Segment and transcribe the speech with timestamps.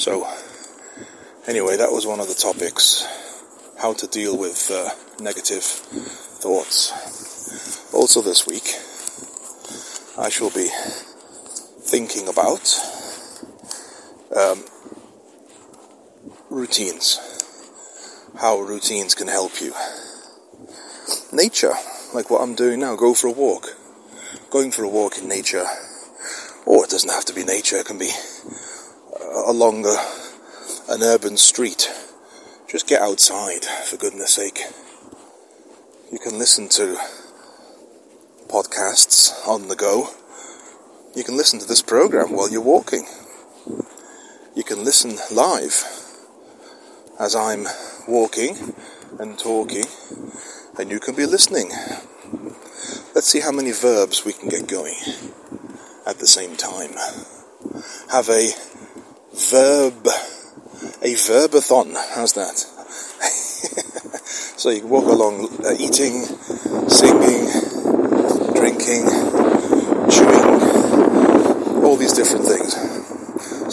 [0.00, 0.26] So,
[1.46, 3.06] anyway, that was one of the topics
[3.78, 4.88] how to deal with uh,
[5.22, 6.90] negative thoughts.
[7.92, 8.64] Also, this week,
[10.16, 10.70] I shall be
[11.82, 12.80] thinking about
[14.34, 14.64] um,
[16.48, 17.20] routines,
[18.40, 19.74] how routines can help you.
[21.30, 21.74] Nature,
[22.14, 23.76] like what I'm doing now, go for a walk.
[24.48, 25.66] Going for a walk in nature,
[26.64, 28.08] or it doesn't have to be nature, it can be
[29.50, 29.96] along a,
[30.92, 31.90] an urban street.
[32.68, 34.60] Just get outside, for goodness sake.
[36.12, 36.96] You can listen to
[38.46, 40.10] podcasts on the go.
[41.16, 43.06] You can listen to this program while you're walking.
[44.54, 45.84] You can listen live
[47.18, 47.66] as I'm
[48.06, 48.74] walking
[49.18, 49.84] and talking,
[50.78, 51.70] and you can be listening.
[53.16, 54.94] Let's see how many verbs we can get going
[56.06, 56.92] at the same time.
[58.12, 58.52] Have a
[59.40, 60.06] verb,
[61.02, 61.94] a verbathon.
[62.14, 62.58] How's that?
[64.58, 66.24] so you can walk along uh, eating,
[66.88, 67.48] singing,
[68.54, 69.06] drinking,
[70.10, 72.76] chewing, all these different things.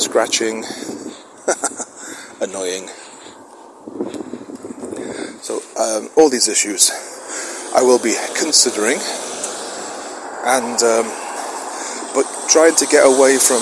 [0.01, 0.63] Scratching,
[2.41, 2.87] annoying.
[5.41, 6.91] So, um, all these issues
[7.75, 8.99] I will be considering
[10.47, 11.05] and um,
[12.15, 13.59] but trying to get away from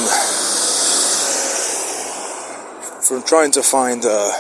[3.08, 4.32] from trying to find uh,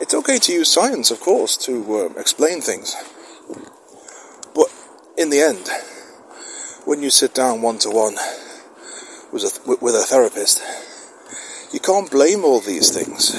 [0.00, 2.96] it's okay to use science of course to uh, explain things.
[4.54, 4.68] But
[5.18, 5.68] in the end
[6.86, 8.16] when you sit down one to one
[9.30, 10.62] with a, therapist
[11.70, 13.34] you can't blame all these things.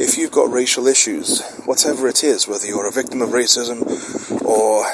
[0.00, 3.82] If you've got racial issues, whatever it is, whether you're a victim of racism
[4.42, 4.86] or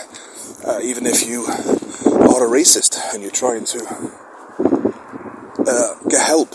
[0.66, 4.23] uh, even if you are a racist and you're trying to
[6.24, 6.54] help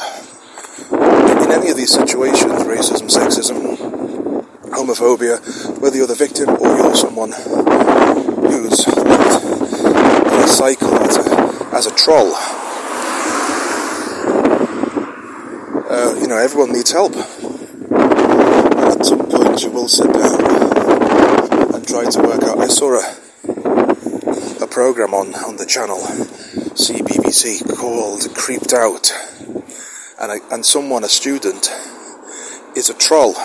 [0.91, 3.77] in any of these situations racism, sexism,
[4.71, 5.37] homophobia
[5.79, 11.95] whether you're the victim or you're someone who's in a cycle as a, as a
[11.95, 12.33] troll.
[15.91, 17.13] Uh, you know, everyone needs help
[18.99, 20.39] at some point you will sit down
[21.75, 22.57] and try to work out.
[22.57, 25.97] I saw a, a program on, on the channel
[26.75, 29.11] CBBC called Creeped Out,
[30.19, 31.69] and, I, and someone, a student,
[32.75, 33.35] is a troll,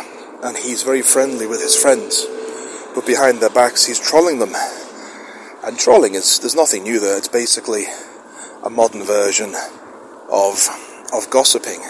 [0.42, 2.26] and he's very friendly with his friends,
[2.94, 4.54] but behind their backs he's trolling them.
[5.64, 7.16] And trolling is there's nothing new there.
[7.16, 7.84] It's basically
[8.62, 9.54] a modern version
[10.30, 10.68] of
[11.12, 11.80] of gossiping.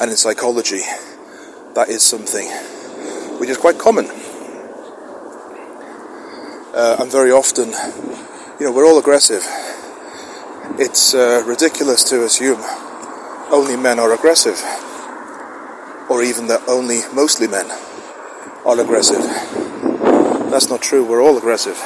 [0.00, 0.80] And in psychology,
[1.74, 2.48] that is something
[3.38, 4.06] which is quite common.
[6.74, 7.70] Uh, and very often,
[8.60, 9.42] you know, we're all aggressive.
[10.78, 12.62] It's uh, ridiculous to assume
[13.50, 14.60] only men are aggressive,
[16.10, 17.70] or even that only mostly men
[18.64, 19.22] are aggressive.
[20.50, 21.04] That's not true.
[21.04, 21.78] We're all aggressive.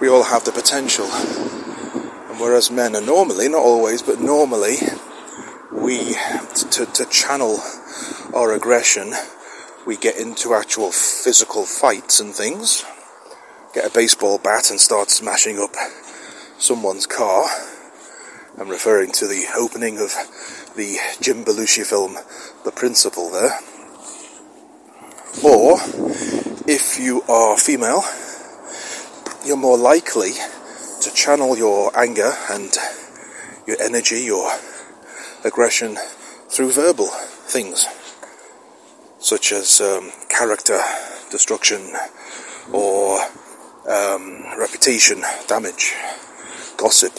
[0.00, 1.06] We all have the potential.
[1.06, 4.76] And whereas men are normally, not always, but normally,
[5.72, 6.14] we
[6.70, 7.58] to, to channel
[8.34, 9.12] our aggression,
[9.86, 12.84] we get into actual physical fights and things.
[13.74, 15.74] Get a baseball bat and start smashing up
[16.58, 17.46] someone's car.
[18.60, 20.10] I'm referring to the opening of
[20.74, 22.16] the Jim Belushi film,
[22.64, 23.60] The Principal, there.
[25.44, 25.78] Or,
[26.66, 28.02] if you are female,
[29.46, 30.32] you're more likely
[31.02, 32.76] to channel your anger and
[33.66, 34.50] your energy, your
[35.44, 35.96] aggression
[36.48, 37.86] through verbal things
[39.20, 40.80] such as um, character
[41.30, 41.92] destruction
[42.72, 43.20] or
[43.88, 45.94] um, reputation damage,
[46.76, 47.18] gossip.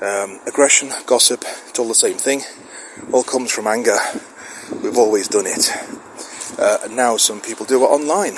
[0.00, 2.42] Um, aggression, gossip, it's all the same thing.
[3.12, 3.96] All comes from anger.
[4.80, 5.72] We've always done it.
[6.56, 8.36] Uh, and now some people do it online.